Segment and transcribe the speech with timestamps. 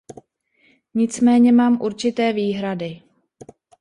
[0.93, 3.01] Nicméně mám určité výhrady.